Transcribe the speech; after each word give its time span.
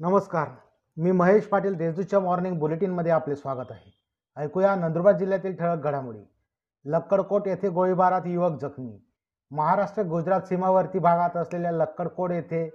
नमस्कार. 0.00 0.48
मी 0.96 1.12
महेश 1.12 1.44
पाटील 1.44 1.74
देशदूतच्या 1.74 2.20
मॉर्निंग 2.20 2.58
बुलेटिनमध्ये 2.58 3.12
आपले 3.12 3.36
स्वागत 3.36 3.66
आहे. 3.70 3.92
ऐकूया 4.36 4.74
नंदुरबार 4.74 5.16
जिल्ह्यातील 5.16 5.56
ठळक 5.56 5.78
घडामोडी. 5.78 6.18
लक्कडकोट 6.84 7.48
येथे 7.48 7.68
गोळीबारात 7.68 8.20
युवक 8.26 8.50
जखमी. 8.60 9.00
महाराष्ट्र 9.50 10.02
गुजरात 10.02 10.40
सीमावर्ती 10.40 10.98
भागात 10.98 11.36
असलेल्या 11.36 11.72
लक्कडकोट 11.72 12.30
येथे 12.30 12.70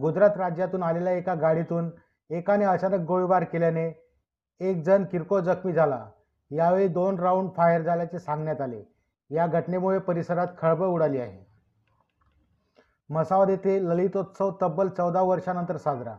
गुजरात 0.00 0.36
राज्यातून 0.36 0.82
आलेल्या 0.82 1.12
एका 1.12 1.34
गाडीतून 1.34 1.90
एकाने 2.30 2.64
अचानक 2.64 3.06
गोळीबार 3.06 3.44
केल्याने 3.44 4.10
एक 4.60 4.82
जण 4.82 5.04
किरकोळ 5.04 5.40
जखमी 5.40 5.72
झाला. 5.72 6.06
यावेळी 6.50 6.88
दोन 6.88 7.18
राऊंड 7.18 7.50
फायर 7.56 7.82
झाल्याचे 7.82 8.18
सांगण्यात 8.18 8.60
आले. 8.60 8.82
या 9.30 9.46
घटनेमुळे 9.46 9.98
परिसरात 9.98 10.48
खळबळ 10.58 10.86
उडाली 10.86 11.20
आहे. 11.20 11.46
मसावद 13.10 13.50
येथे 13.50 13.84
ललितोत्सव 13.84 14.52
तब्बल 14.62 14.88
चौदा 14.88 15.22
वर्षानंतर 15.22 15.76
साजरा. 15.76 16.16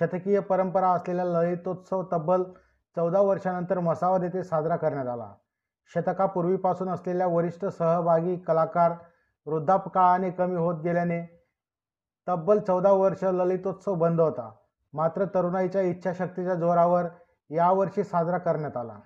शतकीय 0.00 0.40
परंपरा 0.40 0.90
असलेला 0.90 1.24
ललितोत्सव 1.24 2.02
तब्बल 2.12 2.42
चौदा 2.96 3.20
वर्षानंतर 3.20 3.78
मसावद 3.78 4.22
येथे 4.22 4.42
साजरा 4.44 4.76
करण्यात 4.76 5.06
आला. 5.06 5.32
शतकापूर्वीपासून 5.94 6.88
असलेल्या 6.88 7.26
वरिष्ठ 7.26 7.64
सहभागी 7.64 8.36
कलाकार 8.36 8.92
वृद्धापकाळाने 9.46 10.30
कमी 10.30 10.56
होत 10.56 10.82
गेल्याने 10.82 11.22
तब्बल 12.26 12.58
चौदा 12.58 12.90
वर्ष 12.90 13.24
ललितोत्सव 13.24 13.94
बंद 13.94 14.20
होता. 14.20 14.50
मात्र 14.92 15.24
तरुणाईच्या 15.24 15.80
इच्छाशक्तीच्या 15.82 16.54
जोरावर 16.54 17.06
यावर्षी 17.50 18.04
साजरा 18.04 18.38
करण्यात 18.38 18.76
आला. 18.76 18.98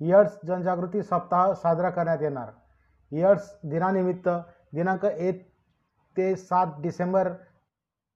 एड्स 0.00 0.38
जनजागृती 0.46 1.02
सप्ताह 1.02 1.52
साजरा 1.52 1.90
करण्यात 1.90 2.22
येणार. 2.22 2.48
एड्स 3.12 3.50
दिनानिमित्त 3.64 4.28
दिनांक 4.74 5.04
एक 5.04 5.46
ते 6.16 6.36
सात 6.36 6.66
डिसेंबर 6.78 7.32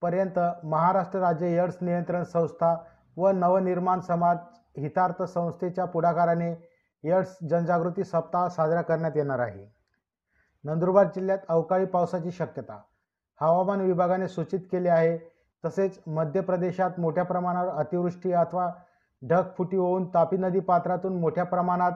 पर्यंत 0.02 0.38
महाराष्ट्र 0.64 1.18
राज्य 1.18 1.46
एड्स 1.62 1.76
नियंत्रण 1.80 2.22
संस्था 2.24 2.74
व 3.16 3.30
नवनिर्माण 3.30 4.00
समाज 4.00 4.38
हितार्थ 4.78 5.22
संस्थेच्या 5.22 5.84
पुढाकाराने 5.84 6.50
एड्स 7.04 7.36
जनजागृती 7.50 8.04
सप्ताह 8.04 8.48
साजरा 8.48 8.82
करण्यात 8.82 9.16
येणार 9.16 9.38
आहे. 9.38 9.66
नंदुरबार 10.64 11.06
जिल्ह्यात 11.06 11.38
अवकाळी 11.48 11.84
पावसाची 11.84 12.30
शक्यता. 12.30 12.80
हवामान 13.40 13.80
विभागाने 13.80 14.28
सूचित 14.28 14.60
केले 14.72 14.88
आहे 14.88 15.16
तसेच 15.64 15.98
मध्य 16.06 16.40
प्रदेशात 16.40 16.98
मोठ्या 16.98 17.24
प्रमाणावर 17.24 17.74
अतिवृष्टी 17.74 18.32
अथवा 18.32 18.70
ढगफुटी 19.22 19.76
होऊन 19.76 20.06
तापी 20.14 20.36
नदी 20.36 20.60
पात्रातून 20.60 21.20
मोठ्या 21.20 21.44
प्रमाणात 21.44 21.92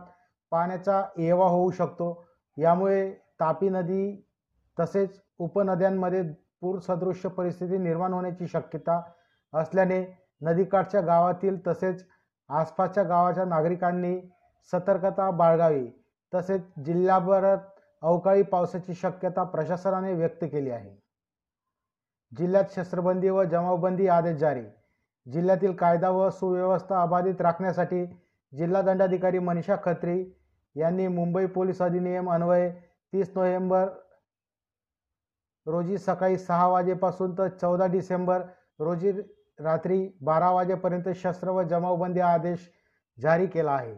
पाण्याचा 0.50 1.02
येवा 1.18 1.46
होऊ 1.46 1.70
शकतो. 1.70 2.24
यामुळे 2.56 3.10
तापी 3.40 3.68
नदी 3.68 4.26
तसेच 4.80 5.20
उपनद्यांमध्ये 5.38 6.22
पूरसदृश्य 6.60 7.28
परिस्थिती 7.28 7.78
निर्माण 7.78 8.12
होण्याची 8.12 8.46
शक्यता 8.46 9.00
असल्याने 9.52 10.04
नदीकाठच्या 10.40 11.00
गावातील 11.00 11.66
तसेच 11.66 12.04
आसपासच्या 12.48 13.02
गावाच्या 13.02 13.44
नागरिकांनी 13.44 14.20
सतर्कता 14.72 15.30
बाळगावी. 15.30 15.86
तसेच 16.34 16.62
जिल्ह्याभरात 16.84 17.58
अवकाळी 18.02 18.42
पावसाची 18.42 18.94
शक्यता 18.94 19.42
प्रशासनाने 19.42 20.12
व्यक्त 20.12 20.44
केली 20.44 20.70
आहे. 20.70 20.90
जिल्ह्यात 22.38 22.64
शस्त्रबंदी 22.76 23.28
व 23.28 23.44
जमावबंदी 23.44 24.08
आदेश 24.08 24.36
जारी. 24.36 24.64
जिल्ह्यातील 25.26 25.72
कायदा 25.72 26.10
व 26.10 26.30
सुव्यवस्था 26.30 27.02
अबाधित 27.02 27.40
राखण्यासाठी 27.40 28.04
जिल्हा 28.52 28.82
दंडाधिकारी 28.82 29.38
मनीषा 29.38 29.76
खत्री 29.84 30.24
यांनी 30.76 31.08
मुंबई 31.08 31.46
पोलीस 31.46 31.82
अधिनियम 31.82 32.30
अन्वये 32.30 32.70
तीस 33.12 33.32
नोव्हेंबर 33.36 33.88
रोजी 35.66 35.98
सकाळी 35.98 36.38
सहा 36.38 36.66
वाजेपासून 36.68 37.38
तर 37.38 37.48
चौदा 37.48 37.86
डिसेंबर 37.86 38.42
रोजी 38.80 39.12
रात्री 39.60 40.10
बारा 40.20 40.50
वाजेपर्यंत 40.50 41.08
शस्त्र 41.14 41.50
व 41.50 41.62
जमावबंदी 41.62 42.20
आदेश 42.20 42.70
जारी 43.20 43.46
केला 43.46 43.72
आहे. 43.72 43.94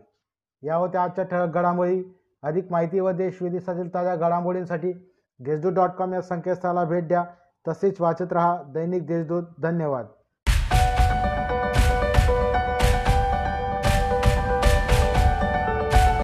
या 0.62 0.74
होत्या 0.74 1.02
आजच्या 1.02 1.24
ठळक 1.24 1.48
घडामोडी 1.48 2.02
अधिक 2.42 2.72
माहिती 2.72 3.00
व 3.00 3.10
देश 3.10 3.42
विदेशातील 3.42 3.94
ताज्या 3.94 4.16
घडामोडींसाठी 4.16 4.92
देशदूत 5.38 5.72
डॉट 5.72 5.90
कॉम 5.90 6.14
या 6.14 6.22
संकेतस्थळाला 6.22 6.84
भेट 6.84 7.08
द्या. 7.08 7.24
तसेच 7.68 8.00
वाचत 8.00 8.32
रहा 8.32 8.62
दैनिक 8.62 9.06
देशदूत. 9.06 9.42
धन्यवाद. 9.62 10.06